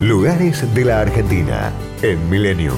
Lugares 0.00 0.72
de 0.74 0.84
la 0.84 1.00
Argentina 1.00 1.72
en 2.02 2.30
Milenio. 2.30 2.72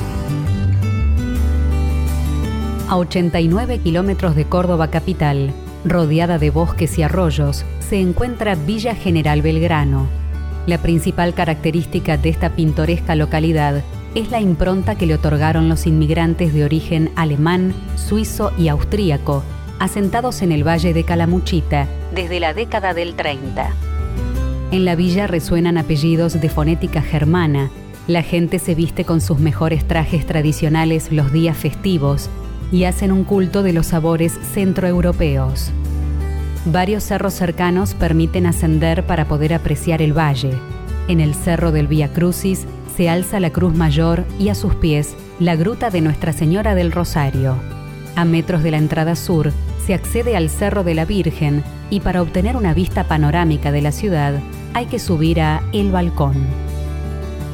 A 2.88 2.96
89 2.96 3.80
kilómetros 3.80 4.34
de 4.34 4.46
Córdoba 4.46 4.88
capital, 4.88 5.52
rodeada 5.84 6.38
de 6.38 6.48
bosques 6.48 6.98
y 6.98 7.02
arroyos, 7.02 7.66
se 7.78 8.00
encuentra 8.00 8.54
Villa 8.54 8.94
General 8.94 9.42
Belgrano. 9.42 10.08
La 10.66 10.78
principal 10.78 11.34
característica 11.34 12.16
de 12.16 12.30
esta 12.30 12.56
pintoresca 12.56 13.14
localidad 13.16 13.82
es 14.14 14.30
la 14.30 14.40
impronta 14.40 14.94
que 14.94 15.04
le 15.04 15.16
otorgaron 15.16 15.68
los 15.68 15.86
inmigrantes 15.86 16.54
de 16.54 16.64
origen 16.64 17.12
alemán, 17.16 17.74
suizo 17.96 18.50
y 18.56 18.68
austríaco, 18.68 19.44
asentados 19.78 20.40
en 20.40 20.52
el 20.52 20.66
valle 20.66 20.94
de 20.94 21.04
Calamuchita 21.04 21.86
desde 22.14 22.40
la 22.40 22.54
década 22.54 22.94
del 22.94 23.14
30. 23.14 23.89
En 24.72 24.84
la 24.84 24.94
villa 24.94 25.26
resuenan 25.26 25.78
apellidos 25.78 26.40
de 26.40 26.48
fonética 26.48 27.02
germana. 27.02 27.70
La 28.06 28.22
gente 28.22 28.60
se 28.60 28.76
viste 28.76 29.04
con 29.04 29.20
sus 29.20 29.40
mejores 29.40 29.84
trajes 29.84 30.26
tradicionales 30.26 31.10
los 31.10 31.32
días 31.32 31.56
festivos 31.56 32.30
y 32.70 32.84
hacen 32.84 33.10
un 33.10 33.24
culto 33.24 33.64
de 33.64 33.72
los 33.72 33.86
sabores 33.86 34.38
centroeuropeos. 34.52 35.72
Varios 36.66 37.02
cerros 37.02 37.34
cercanos 37.34 37.94
permiten 37.94 38.46
ascender 38.46 39.04
para 39.04 39.24
poder 39.24 39.54
apreciar 39.54 40.02
el 40.02 40.16
valle. 40.16 40.52
En 41.08 41.18
el 41.18 41.34
cerro 41.34 41.72
del 41.72 41.88
Vía 41.88 42.12
Crucis 42.12 42.64
se 42.96 43.08
alza 43.08 43.40
la 43.40 43.50
Cruz 43.50 43.74
Mayor 43.74 44.24
y 44.38 44.50
a 44.50 44.54
sus 44.54 44.76
pies 44.76 45.16
la 45.40 45.56
gruta 45.56 45.90
de 45.90 46.00
Nuestra 46.00 46.32
Señora 46.32 46.76
del 46.76 46.92
Rosario. 46.92 47.56
A 48.14 48.24
metros 48.24 48.62
de 48.62 48.70
la 48.70 48.78
entrada 48.78 49.16
sur 49.16 49.50
se 49.84 49.94
accede 49.94 50.36
al 50.36 50.48
Cerro 50.48 50.84
de 50.84 50.94
la 50.94 51.06
Virgen 51.06 51.64
y 51.90 51.98
para 51.98 52.22
obtener 52.22 52.56
una 52.56 52.72
vista 52.72 53.08
panorámica 53.08 53.72
de 53.72 53.82
la 53.82 53.90
ciudad 53.90 54.34
hay 54.74 54.86
que 54.86 54.98
subir 54.98 55.40
a 55.40 55.62
El 55.72 55.90
Balcón. 55.90 56.34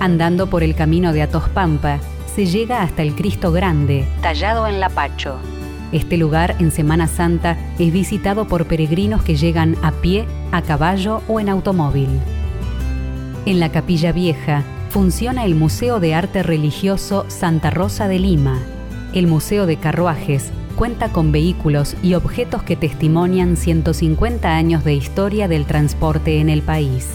Andando 0.01 0.49
por 0.49 0.63
el 0.63 0.75
camino 0.75 1.13
de 1.13 1.23
Atospampa, 1.23 1.99
se 2.35 2.47
llega 2.47 2.83
hasta 2.83 3.03
el 3.03 3.15
Cristo 3.15 3.53
Grande, 3.53 4.07
tallado 4.21 4.67
en 4.67 4.81
Lapacho. 4.81 5.37
Este 5.93 6.17
lugar 6.17 6.57
en 6.59 6.71
Semana 6.71 7.07
Santa 7.07 7.57
es 7.79 7.93
visitado 7.93 8.47
por 8.47 8.67
peregrinos 8.67 9.23
que 9.23 9.37
llegan 9.37 9.77
a 9.83 9.93
pie, 9.93 10.27
a 10.53 10.61
caballo 10.63 11.23
o 11.29 11.41
en 11.41 11.49
automóvil. 11.49 12.09
En 13.47 13.61
la 13.61 13.71
Capilla 13.71 14.13
Vieja 14.13 14.65
funciona 14.91 15.45
el 15.45 15.55
Museo 15.55 16.01
de 16.01 16.15
Arte 16.15 16.43
Religioso 16.43 17.25
Santa 17.29 17.71
Rosa 17.71 18.09
de 18.09 18.19
Lima. 18.19 18.59
El 19.15 19.29
Museo 19.29 19.67
de 19.67 19.77
Carruajes 19.77 20.51
cuenta 20.77 21.09
con 21.11 21.33
vehículos 21.33 21.97
y 22.03 22.15
objetos 22.15 22.63
que 22.63 22.77
testimonian 22.77 23.57
150 23.57 24.55
años 24.55 24.85
de 24.85 24.95
historia 24.95 25.49
del 25.49 25.65
transporte 25.65 26.39
en 26.39 26.51
el 26.51 26.63
país. 26.63 27.09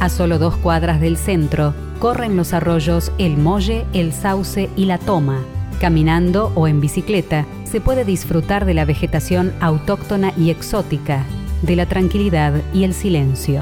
A 0.00 0.08
solo 0.08 0.38
dos 0.38 0.56
cuadras 0.56 1.00
del 1.00 1.18
centro 1.18 1.74
corren 2.00 2.36
los 2.36 2.54
arroyos 2.54 3.12
El 3.18 3.36
Molle, 3.36 3.84
El 3.92 4.12
Sauce 4.12 4.70
y 4.74 4.86
La 4.86 4.98
Toma. 4.98 5.44
Caminando 5.80 6.50
o 6.54 6.66
en 6.66 6.80
bicicleta 6.80 7.46
se 7.64 7.82
puede 7.82 8.04
disfrutar 8.04 8.64
de 8.64 8.74
la 8.74 8.86
vegetación 8.86 9.52
autóctona 9.60 10.32
y 10.36 10.50
exótica, 10.50 11.24
de 11.60 11.76
la 11.76 11.86
tranquilidad 11.86 12.54
y 12.72 12.84
el 12.84 12.94
silencio. 12.94 13.60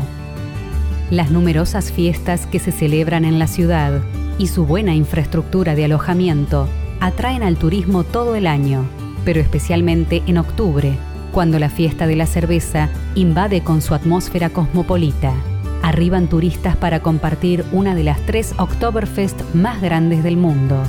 Las 1.11 1.33
numerosas 1.33 1.91
fiestas 1.91 2.47
que 2.47 2.61
se 2.61 2.71
celebran 2.71 3.25
en 3.25 3.41
la 3.41 3.49
ciudad 3.49 4.01
y 4.39 4.47
su 4.47 4.67
buena 4.67 4.95
infraestructura 4.95 5.75
de 5.75 5.85
alojamiento 5.85 6.69
atraen 7.05 7.43
al 7.43 7.59
turismo 7.59 8.03
todo 8.03 8.35
el 8.35 8.47
año, 8.47 8.87
pero 9.27 9.39
especialmente 9.39 10.23
en 10.27 10.39
octubre, 10.39 10.97
cuando 11.33 11.59
la 11.59 11.69
fiesta 11.69 12.07
de 12.07 12.17
la 12.17 12.25
cerveza 12.25 12.89
invade 13.15 13.63
con 13.63 13.83
su 13.83 13.93
atmósfera 13.93 14.49
cosmopolita. 14.49 15.35
Arriban 15.83 16.29
turistas 16.29 16.77
para 16.79 17.01
compartir 17.01 17.63
una 17.73 17.95
de 17.95 18.05
las 18.05 18.25
tres 18.25 18.55
Oktoberfest 18.57 19.39
más 19.55 19.83
grandes 19.83 20.25
del 20.25 20.39
mundo. 20.39 20.83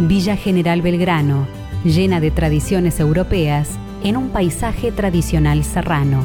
Villa 0.00 0.34
General 0.34 0.82
Belgrano, 0.82 1.46
llena 1.84 2.18
de 2.18 2.32
tradiciones 2.32 2.98
europeas, 2.98 3.68
en 4.02 4.16
un 4.16 4.30
paisaje 4.30 4.90
tradicional 4.90 5.62
serrano. 5.62 6.24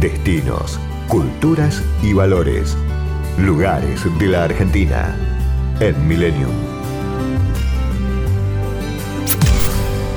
Destinos, 0.00 0.80
culturas 1.06 1.80
y 2.02 2.12
valores. 2.12 2.76
Lugares 3.38 4.04
de 4.18 4.26
la 4.26 4.42
Argentina 4.42 5.14
en 5.80 6.06
Millennium. 6.06 6.52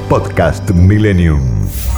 Podcast 0.09 0.73
Millennium. 0.73 1.92